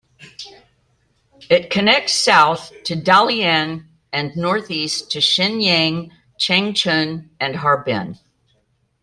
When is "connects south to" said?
1.69-2.95